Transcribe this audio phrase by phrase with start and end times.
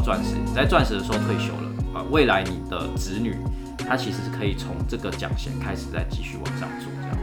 [0.00, 3.36] 钻石，你在钻石的时候退休了啊，未来你的子女
[3.78, 7.16] 他其实是可以从这个奖衔开始再继续往上做，这样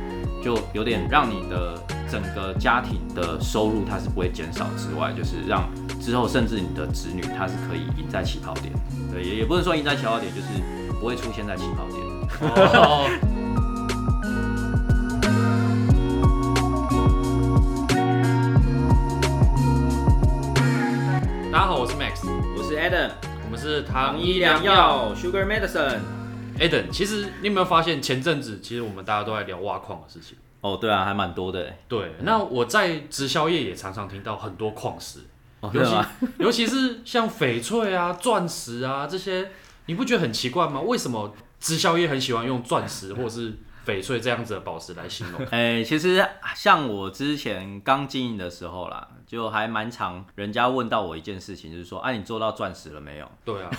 [0.44, 5.70] 就有点让你的整个家庭的收入它是不会减少之外，就是让
[6.02, 8.72] 之后甚至你的子女他是可以赢在起跑点，
[9.12, 10.48] 对，也也不能说赢在起跑点，就是
[11.00, 13.27] 不会出现在起跑点。
[22.88, 23.12] Adam，
[23.44, 26.00] 我们是糖医良药 Sugar Medicine。
[26.58, 30.38] Adam，其实你有没有发现前阵子其实我们大家都在聊挖矿的事情？
[30.62, 31.80] 哦，对啊，还蛮多的欸。
[31.90, 35.20] 对，那我在直销业也常常听到很多矿石，
[35.60, 36.10] 哦，尤其吗？
[36.40, 39.52] 尤其是像翡翠啊、钻石啊这些，
[39.88, 40.80] 你不觉得很奇怪吗？
[40.80, 43.54] 为什么直销业很喜欢用钻石或是
[43.88, 45.42] 翡翠这样子的宝石来形容？
[45.52, 46.22] 哎、其实
[46.54, 53.32] 像我之前刚经营的时候啦，就还蛮常人家问到我一件事情，就是说，哎、你做到钻石了没有？
[53.46, 53.72] 对啊，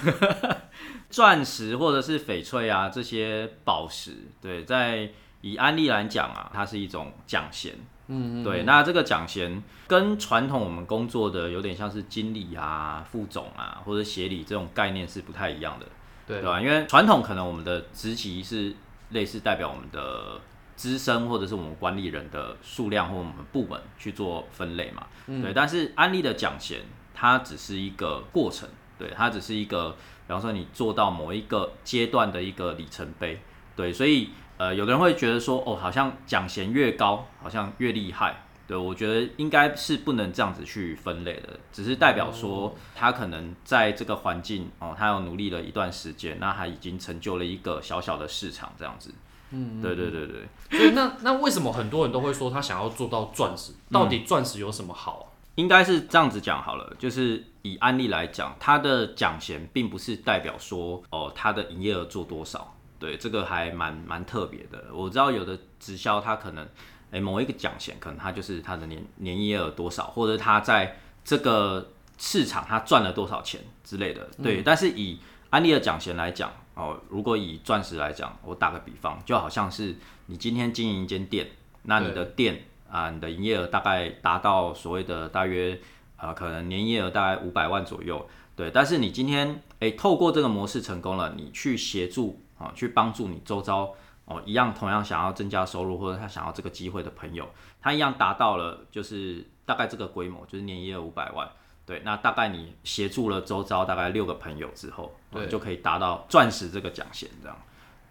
[1.11, 5.11] 钻石或者是翡翠啊这些宝石，对，在
[5.43, 7.75] 以安利来讲啊，它是一种奖衔。
[8.11, 15.85] 嗯，对，那这个奖衔跟传统我们工作的有点像是经理啊、副总啊或者协理这种概念是不太一样的。
[16.27, 16.61] 对对吧？
[16.61, 18.75] 因为传统可能我们的职级是
[19.11, 20.41] 类似代表我们的
[20.77, 25.53] 资深或者是我们管理人的数量或我们部门去做分类嘛，对。
[25.53, 26.81] 但是安利的奖衔
[27.15, 29.91] 它只是一个过程，对，它只是一个，
[30.27, 33.41] 比方说你做到某一个阶段的一个里程碑，
[33.75, 33.93] 对。
[33.93, 38.45] 所以呃，有的人会觉得说，哦，好像奖衔越高，好像越厉害。
[38.69, 49.13] 对，我觉得应该是不能这样子去分类的，只是代表说他可能在这个环境哦，他有努力了一段时间，那他已经成就了一个小小的市场这样子。
[49.51, 50.47] 嗯，对对对对，
[50.79, 53.73] 所以那那为什么很多人都会说他想要做到钻石？
[53.91, 55.25] 到底钻石有什么好啊？
[55.55, 64.85] 应该是这样子讲好了，就是以案例来讲，他的奖衔并不是代表说哦，他的营业额做多少，对，这个还蛮蛮特别的。
[64.93, 66.69] 我知道有的直销他可能，
[67.11, 74.63] 诶某一个奖衔可能它就是它的年年营业额多少，或者它在这个市场它赚了多少钱之类的，对。
[74.63, 75.19] 但是以
[75.51, 81.49] 安利的奖衔来讲，哦，如果以钻石来讲，我打个比方，就好像是你今天经营一间店，
[81.83, 85.79] 那你的店啊，你的营业额大概达到所谓的大约
[86.17, 88.71] 呃，可能年营业额大概五百万左右，对。
[88.71, 93.95] 但是你今天诶、透过这个模式成功了，你去协助啊、去帮助你周遭
[94.29, 97.49] 哦一样同样想要增加收入或者他想要这个机会的朋友，
[97.81, 101.49] 他一样达到了就是大概这个规模，就是年营业额五百万。
[101.85, 107.57] 对，那大概你协助了周遭大概六个朋友之后，对就可以达到钻石这个奖衔这样。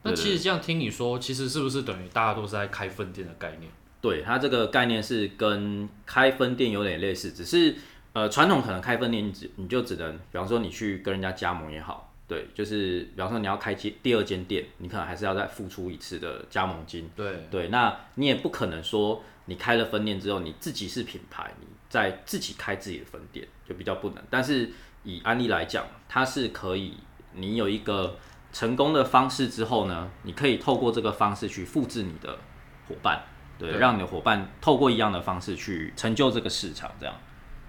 [0.02, 3.72] 那其实这样听你说，其实是不是等于大家都是在开分店的概念？
[4.02, 7.76] 对，它这个概念是跟开分店有点类似，只是
[8.14, 17.10] 呃传统可能开分店你只你就只能，比方说你去跟人家加盟也好，对，就是比方说你要开间第二间店，你可能还是要再付出一次的加盟金。
[17.16, 24.22] 对，对，那你也不可能说你开了分店之后，你自己是品牌，你再自己开自己的分店，就比较不能。
[24.30, 24.70] 但是
[25.04, 26.98] 以安利来讲，它是可以，
[27.34, 28.18] 你有一个
[28.52, 32.38] 成功的方式之后呢，你可以透过这个方式去复制你的
[32.90, 33.24] 伙伴，
[33.58, 37.16] 对，对让你的伙伴透过一样的方式去成就这个市场，这样。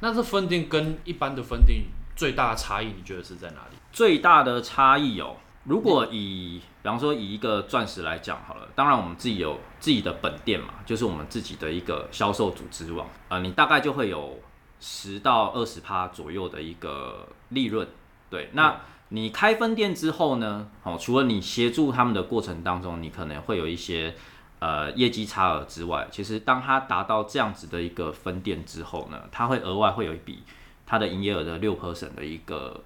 [0.01, 1.85] 那这分店跟一般的分店
[2.19, 3.77] 最大的差异，你觉得是在哪里？
[3.93, 14.37] 最大的差异哦，如果以比方说以一个钻石来讲好了，当然我们自己有自己的本店嘛，就是我们自己的一个销售组织网啊、呃你大概就会有
[14.81, 17.87] 十到二十趴左右的一个利润。
[18.29, 18.81] 对，那
[19.11, 24.17] 你开分店之后呢，哦，除了你协助他们的过程当中，你可能会有一些
[24.59, 30.43] 呃业绩差额之外，其实当他达到这样子的一个分店之后呢，他会额外会有一笔
[30.89, 32.83] 它的营业额的六 percent 的一个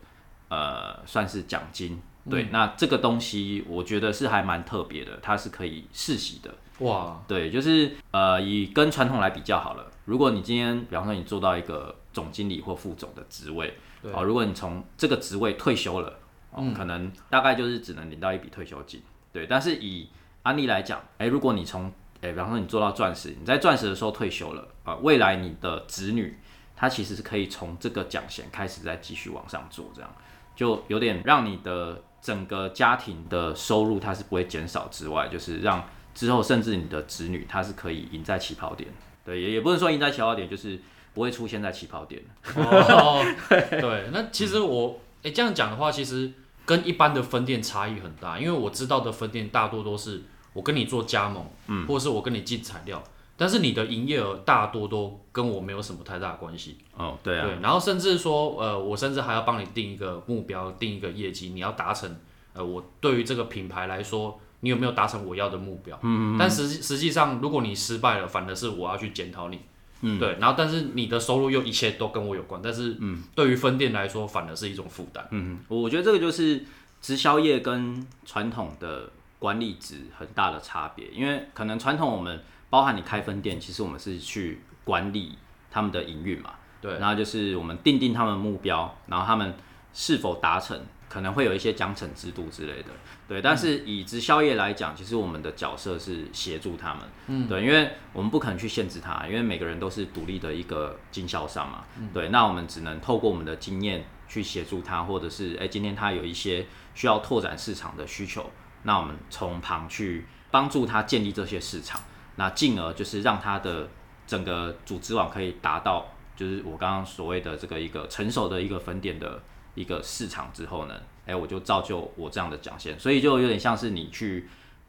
[0.48, 2.02] 呃算是奖金。
[2.28, 6.54] 对，那这个东西我觉得是还蛮特别的，它是可以世袭的。
[6.78, 9.90] 哇，对，就是呃，以跟传统来比较好了。
[10.04, 16.18] 如果你今天，比方说你做到一个总经理或副总的职位，对哦，如果你从这个职位退休了，
[16.52, 19.02] 哦，可能大概就是只能领到一笔退休金。
[19.32, 20.08] 对，但是以
[20.44, 26.36] 安利来讲，哎，如果你从哎，比方说你做到钻石，你在钻石的时候退休了啊、未来你的子女
[26.76, 30.14] 他其实是可以从这个奖衔开始再继续往上做，这样
[30.54, 38.88] 就有点让你的整个家庭的收入它是不会减少之外，就是让之后甚至你的子女他是可以赢在起跑点。
[39.24, 40.78] 对，也也不能说赢在起跑点，就是
[41.14, 42.20] 不会出现在起跑点。
[42.56, 46.32] 哦，对，那其实我哎、这样讲的话，其实
[46.66, 50.22] 跟一般的分店差异很大，因为我知道的分店大多都是
[50.52, 53.00] 我跟你做加盟，嗯，或者是我跟你进材料，
[53.42, 56.78] 但是你的营业额大多都跟我没有什么太大的关系。
[56.96, 62.08] 哦，对啊，对，然后甚至说，呃，我甚至还要帮你定一个目标，定一个业绩，你要达成。
[62.52, 65.98] 呃，我对于这个品牌来说，你有没有达成我要的目标？
[66.02, 69.58] 嗯嗯但实实际上，如果你失败了，反而是我要去检讨你。
[70.02, 70.20] 嗯。
[70.20, 75.26] 对，然后但是你的收入又一切都跟我有关，但是嗯，对于分店来说，反而是一种负担。
[75.32, 76.64] 嗯，我觉得这个就是
[77.00, 79.10] 直销业跟传统的
[79.40, 82.40] 管理值很大的差别，因为可能传统我们
[82.72, 85.36] 包含你开分店，其实我们是去管理
[85.70, 86.54] 他们的营运嘛。
[86.80, 86.98] 对。
[86.98, 89.54] 然后就是我们定定他们目标，然后他们
[89.92, 90.80] 是否达成。
[91.12, 92.88] 可能会有一些奖惩制度之类的，
[93.28, 93.42] 对。
[93.42, 101.84] 但是以直销业来讲，其实我们的角色是协助他们，嗯，对，因为我们不可能去限制他，因为每个人都是独立的一个经销商嘛，
[102.14, 102.30] 对。
[102.30, 106.64] 那我们只能透过我们的经验去协助他，或者是哎，今天他有一些
[106.94, 108.50] 需要拓展市场的需求，
[108.84, 112.00] 那我们从旁去帮助他建立这些市场，
[112.36, 113.88] 那进而就是让他的
[114.26, 116.06] 整个组织网可以达到，
[116.36, 119.40] 就是我刚刚所谓的这个一个成熟的一个分店的。
[119.74, 120.94] 一个市场之后呢，
[121.24, 124.46] 哎，我就造就我这样的奖线，所以就有点像是你去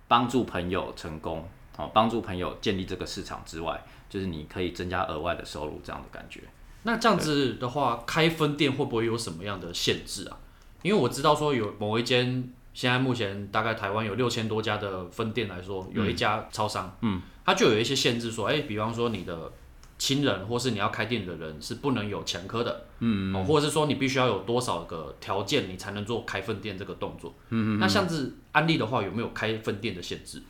[0.09, 1.47] 帮助朋友成功，
[1.77, 6.41] 哦，帮助朋友建立这个市场之外，就是你可以增加额外的收入这样的感觉。
[6.83, 10.37] 那这样子的话，开分店会不会有什么样的限制啊？
[10.81, 19.51] 因为我知道说有某一间，现在目前大概台湾有六千多家的分店来说，有一家超商，嗯，它就有一些限制，说，哎，比方说你的。
[19.95, 27.79] 亲人或是你要开店的人是不能有前科的，嗯，或者是说你必须要有多少个条件你才能做开分店这个动作，嗯嗯。
[27.79, 30.41] 那像是安利的话，有没有开分店的限制？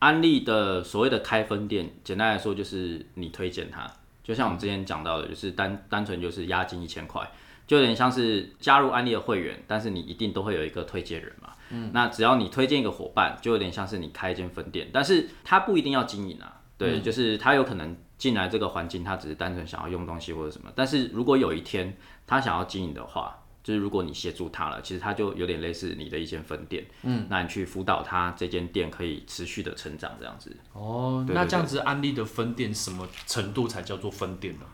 [0.00, 3.90] 安利的所谓的开分店，简单来说就是你推荐他，
[4.22, 7.26] 就像我们之前讲到的，就是单单纯就是押金一千块，
[7.68, 17.96] 就有点像是加入安利的会员，但是你一定都会有一个推荐人嘛，嗯，那只要你推荐一个伙伴，就有点像是你开一间分店，但是他不一定要经营啊，对，就是他有可能。
[18.18, 20.68] 进来这个环境，他只是单纯想要用东西或者什么。
[20.74, 26.84] 但是如果有一天他想要经营的话，就是如果你协助他了，其实他就有点类似你的一间分店。
[27.04, 30.56] 嗯，那你去辅导他这间店可以持续的成长这样子。
[30.72, 34.66] 哦，那这样子安利的分店什么程度才叫做分店呢？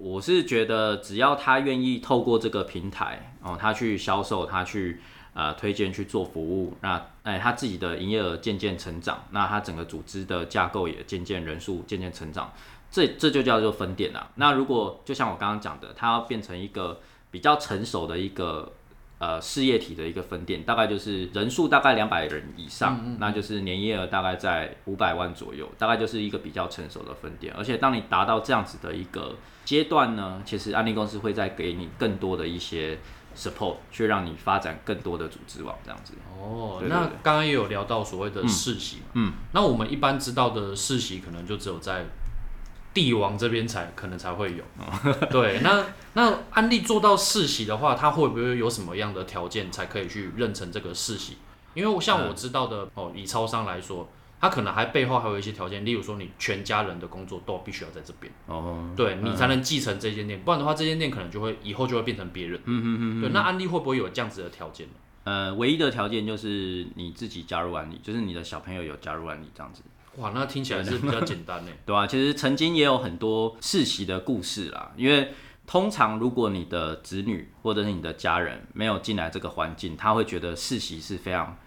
[0.00, 5.00] 我是觉得只要他愿意透过这个平台哦，他去销售，他去。
[5.32, 12.52] 呃，推荐去做服务，那哎，他自己的营业额渐渐成长，那他整个组织的架构也渐渐人数渐渐成长，
[12.90, 14.28] 这这就叫做分店啦。
[14.34, 17.00] 那如果就像我刚刚讲的，它要变成一个
[17.30, 18.72] 比较成熟的一个
[19.18, 27.54] 呃事业体的一个分店，大概就是人数大概两百人以上，那就是年营业额大概在五百万左右，大概就是一个比较成熟的分店。
[27.56, 29.36] 而且当你达到这样子的一个
[29.70, 32.98] 阶段呢，其实安利公司会再给你更多的一些。
[33.36, 36.14] support 去让你发展更多的组织网这样子。
[36.36, 42.04] 哦，那刚刚也有聊到所谓的世袭嘛，嗯，那我们一般知道的世袭可能就只有在
[42.92, 44.64] 帝王这边才可能才会有。
[45.30, 51.38] 对，那那安利做到世袭的话，他会不会有什么样的条件才可以去认成这个世袭？
[51.74, 54.08] 因为像我知道的哦，以超商来说。
[54.40, 62.58] 他可能还背后还有一些条件，例如说你全家人的工作都必须要在这边，哦，对你才能继承这间店，不然的话这间店可能就会以后就会变成别人。
[62.64, 63.20] 嗯嗯嗯。
[63.20, 64.92] 对，那安利会不会有这样子的条件呢？
[65.24, 69.82] 呃，唯一的条件就是你自己加入安利，就是你的小朋友有加入安利这样子。
[70.16, 71.70] 哇，那听起来是比较简单呢。
[71.84, 75.34] 对啊，其实曾经也有很多世袭的故事啦，因为
[75.66, 81.58] 通常如果你的子女或者是你的家人没有进来这个环境，他会觉得世袭是非常。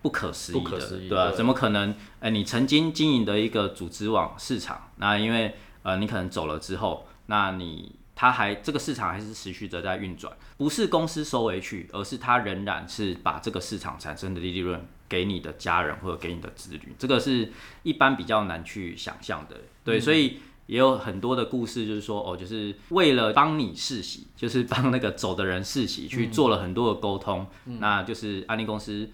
[0.00, 1.32] 不可思议的，对吧？
[1.32, 1.94] 怎么可能？
[2.20, 17.52] 哎，你曾经经营的一个组织网市场，那因为呃，你可能走了之后，那你他还这个市场还是持续的在运转，不是公司收回去，而是他仍然是把这个市场产生的利润给你的家人或者给你的子女，这个是
[17.82, 19.56] 一般比较难去想象的。
[19.84, 29.10] 对，所以也有很多的故事，就是说哦，就是为了帮你世袭，就是帮那个走的人世袭，去做了很多的沟通，那就是安利公司。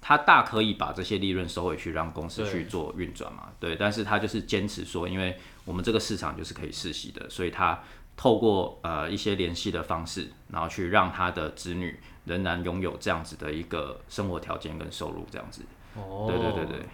[0.00, 3.48] 他大可以把这些利润收回去，让公司去做运转嘛？
[3.58, 7.82] 对，但是他就是坚持说，因为我们这个市场就是可以世袭的，所以他
[8.16, 15.62] 透过呃一些联系的方式，然后去让他的子女仍然拥有这样子的一个生活条件跟收入，这样子。
[15.94, 16.86] 哦，对对对对。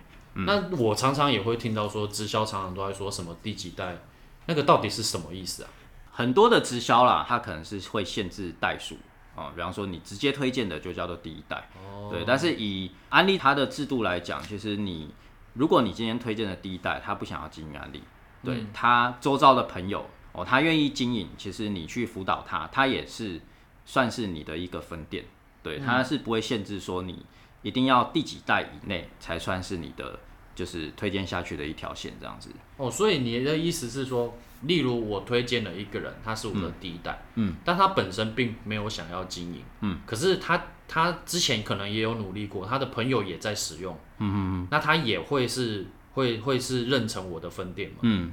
[0.47, 3.99] 那我常常也会听到说，直销常常都在说什么第几代，
[4.47, 5.71] 那个到底是什么意思啊？
[6.11, 8.97] 很多的直销啦，它可能是会限制代数。
[9.35, 11.69] 啊，比方说你直接推荐的就叫做第一代，
[12.11, 12.25] 对。
[12.27, 15.13] 但是以安利它的制度来讲，其实你
[15.55, 18.03] 如果你今天推荐的第一代，他不想要经营安利，
[18.43, 23.41] 对他周遭的朋友哦，他愿意经营，其实你去辅导他，他也是
[23.85, 25.25] 算是你的一个分店，
[25.63, 27.25] 对，他是不会限制说你
[27.63, 30.19] 一定要第几代以内才算是你的
[30.55, 32.51] 就是推荐下去的一条线这样子。
[32.77, 47.99] 哦，所以你的意思是说，例如我推荐了一个人，他是我的第一代，嗯，但他本身并没有想要经营，嗯，可是他他之前可能也有努力过，他的朋友也在使用，嗯嗯嗯那他也会是会会是认成我的分店嘛？
[48.03, 48.33] 嗯，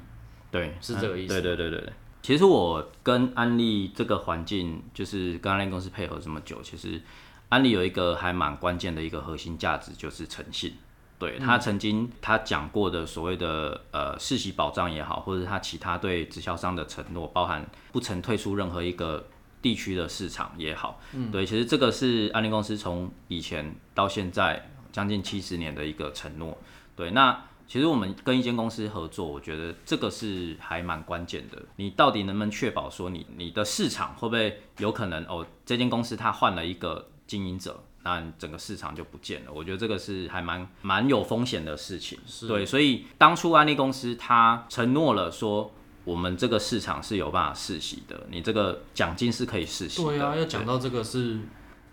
[0.50, 1.94] 对，是这个意思对对对对对。
[2.22, 7.02] 其实我跟安利这个环境，就是跟安利公司配合这么久，其实
[7.50, 10.74] 安利有一个还蛮关键的一个核心价值，就是诚信。
[11.22, 19.28] 对他曾经他讲过的所谓的呃世袭保障也好，或者他其他对直销商的承诺，包含不曾退出任何一个
[19.62, 26.58] 地区的市场也好，嗯对，其实这个是安利公司从以前到现在将近七十年的一个承诺。
[26.96, 31.62] 对，那其实我们跟一间公司合作，我觉得这个是还蛮关键的。
[31.76, 39.52] 你到底能不能确保说你你的市场会不会有可能哦，这间公司它换了一个经营者，那整个市场就不见了。
[39.54, 42.18] 我觉得这个是还蛮蛮有风险的事情。
[42.48, 45.72] 对，所以当初安利公司它承诺了说，
[46.04, 50.10] 我们这个市场是有办法世袭的，你这个奖金是可以世袭的。
[50.10, 51.40] 对啊，要讲到这个是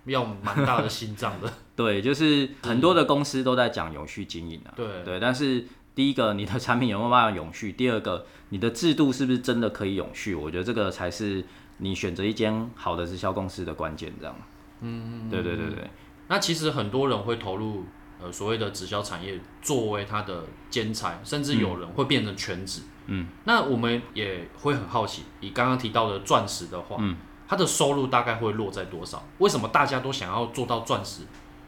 [0.07, 1.53] 要蛮大的心脏的。
[1.77, 4.73] 对，就是很多的公司都在讲永续经营啊。
[4.75, 7.71] 对对，但是第一个，你的产品有没有办法永续？
[7.73, 10.35] 第二个，你的制度是不是真的可以永续？
[10.35, 11.45] 我觉得这个才是
[11.77, 14.13] 你选择一间好的直销公司的关键。
[14.19, 14.35] 这样，
[14.81, 15.91] 嗯，对对对对，
[16.29, 17.85] 那其实很多人会投入
[18.23, 22.83] 呃所谓的直销产业作为他的兼差，甚至有人会变成全职。
[23.07, 27.17] 嗯，那我们也会很好奇，以刚刚提到的钻石的话，嗯，
[27.49, 29.27] 它的收入大概会落在多少？
[29.39, 31.23] 为什么大家都想要做到钻石？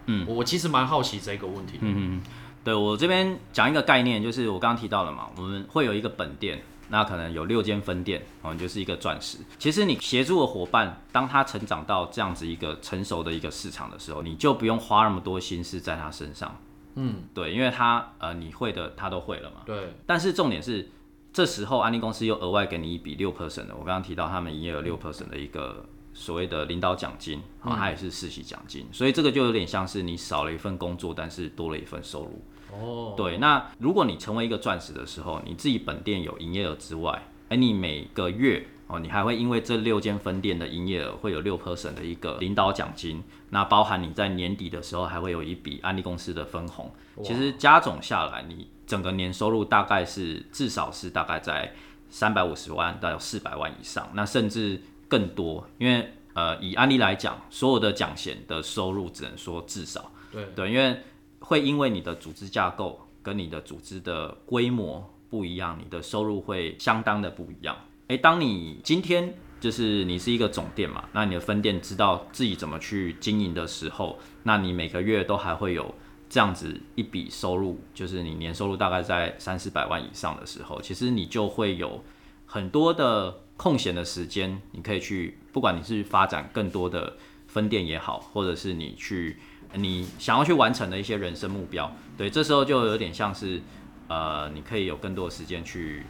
[0.07, 1.79] 嗯，我其实蛮好奇这个问题。
[1.81, 2.23] 嗯嗯嗯，
[2.63, 6.63] 对我这边讲一个概念，就是我刚刚提到了嘛，我们会有一个本店。
[6.91, 9.39] 那可能有六间分店，哦，就是一个钻石。
[9.59, 16.61] 其实你协助的伙伴，当他成长到这样子一个成熟的一个市场的时候，你就不用花那么多心思在他身上。
[16.97, 19.63] 嗯，对，因为他呃你会的他都会了嘛。
[19.65, 19.95] 对。
[20.05, 20.91] 但是重点是，
[21.33, 32.45] 这时候安利公司又额外给你一笔六 percent 的，我刚刚提到他们营业额六 percent 的一个所谓的领导奖金，啊，它也是世袭奖金，所以这个就有点像是你少了一份工作，但是多了一份收入。
[32.73, 51.73] 哦，对，那如果你成为一个钻石的时候，你自己本店有营业额之外，哎，你每个月哦，你还会因为这六间分店的营业额会有六 percent 的一个领导奖金，那包含你在年底的时候还会有一笔安利公司的分红，其实加总下来，你整个年收入大概是至少是大概在
[52.09, 60.45] 三百五十万到四百万以上，那甚至更多，因为呃以安利来讲，所有的奖险的收入只能说至少，对。
[60.57, 61.01] 对，因为
[61.41, 67.77] 会因为你的组织架构跟你的组织的规模不一样，你的收入会相当的不一样。
[68.09, 75.95] 诶，当你今天就是你是一个总店嘛，那你的分店知道自己怎么去经营的时候，那你每个月都还会有
[76.29, 82.03] 这样子一笔收入，就是你年收入大概在三四百万以上的时候，其实你就会有
[82.47, 87.17] 很多的空闲的时间，你可以去，不管你是发展更多的
[87.47, 89.37] 分店也好，或者是你去。
[89.75, 93.61] 你想要去完成的一些人生目标，对，这时候就有点像是，
[94.09, 96.05] 呃，你可以有更多的时间去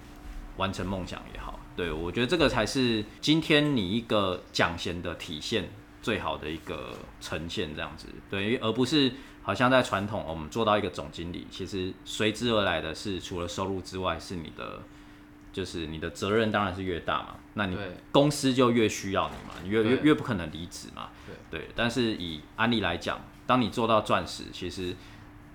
[0.56, 5.68] 完成梦想也好，对我觉得这个才是今天你一个奖衔的体现
[6.02, 9.12] 最好的一个呈现，这样子，对，而不是
[9.42, 14.80] 好像在传统我们做到一个总经理，其实随之而来的是除了收入之外，是你的。
[15.52, 17.76] 就是你的责任当然是越大嘛，那你
[18.12, 21.08] 公司就越需要你嘛，你越越越不可能离职嘛。
[21.50, 23.20] 对对，但是以安利来讲，
[23.50, 24.94] 当你做到钻石，其实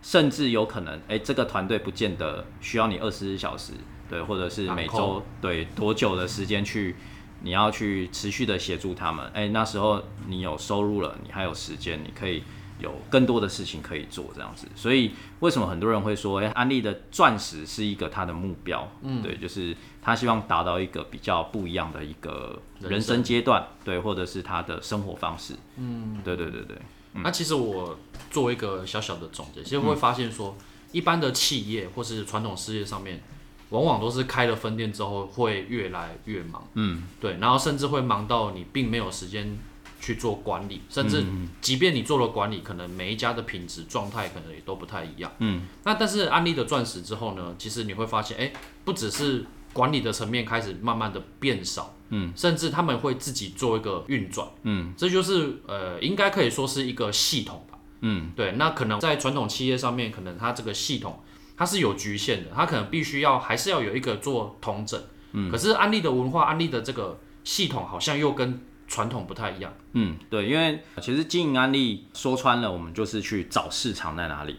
[0.02, 3.72] 甚至有可能，哎，这个团队不见得需要你二十四小时，
[4.10, 6.98] 对，或者是每周对多久的时间去，
[7.44, 12.44] 你要去持续的协助他们，哎，那时候你有收入了，你还有时间，你可以。
[12.78, 26.78] 有更多的事情可以做，这样子，所以为什么很多人会说，哎，安利的钻石是一个他的目标，嗯，对，就是他希望达到一个比较不一样的一个人生阶段，对，或者是他的生活方式，嗯，对对对对。
[27.24, 27.98] 那其实我
[28.30, 30.56] 做一个小小的总结，其实会发现说，
[30.92, 33.22] 一般的企业或是传统事业上面，
[33.70, 39.58] 往往都是开了分店之后会越来越忙，嗯，对，然后甚至会忙到你并没有时间。
[40.02, 41.24] 去做管理，甚至
[41.62, 45.32] 即便你做了管理，可能每一家的品质状态可能也都不太一样。
[45.40, 48.54] 嗯，那但是安利的钻石之后呢，其实你会发现，哎，
[48.84, 49.44] 不只是
[49.76, 61.20] 管理的层面开始慢慢的变少，嗯，甚至他们会自己做一个运转，嗯，这就是呃，应该可以说是一个系统吧，嗯，对，那可能在传统企业上面，可能它这个系统
[61.58, 64.98] 它是有局限的，它可能必须要还是要有一个做统整，
[65.34, 74.56] 嗯，可是安利的文化，安利的这个系统好像又跟传统不太一样，嗯，对，因为其实经营安利说穿了，我们就是去找市场在哪里，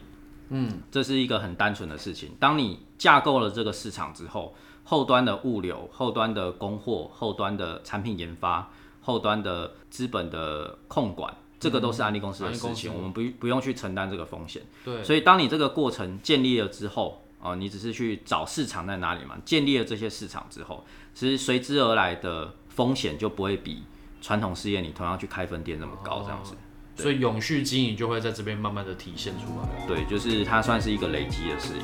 [0.50, 2.30] 嗯，这是一个很单纯的事情。
[2.38, 4.54] 当你架构了这个市场之后，
[4.88, 8.71] 后端的物流、后端的供货、后端的产品研发、
[9.02, 14.62] 后端的资本的控管，这个都是安利公司的事情，我们不不用去承担这个风险。
[14.85, 19.37] 对，所以当你这个过程建立了之后，啊，你只是去找市场在哪里嘛？
[19.45, 23.83] 建立了这些市场之后，其实随之而来的风险就不会比
[24.23, 26.55] 传统事业你同样去开分店那么高，这样子。
[26.95, 29.87] 所以永续经营就会在这边慢慢的体现出来。
[29.88, 31.83] 对，就是它算是一个累积的事业。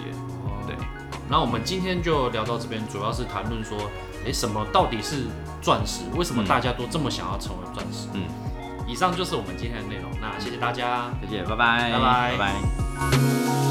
[0.68, 1.01] 对。
[1.28, 3.78] 那我们今天就聊到这边，主要是谈论说，
[4.24, 5.26] 诶，什么到底是
[5.60, 6.02] 钻石？
[6.14, 8.08] 为什么大家都这么想要成为钻石？
[8.14, 8.22] 嗯。
[8.86, 10.10] 以上就是我们今天的内容。
[10.20, 13.61] 那谢谢大家，再见，拜拜，拜拜，拜拜。